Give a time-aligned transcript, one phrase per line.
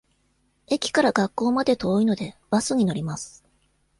[0.65, 3.43] 駅から学校まで遠いので、バスに乗ります。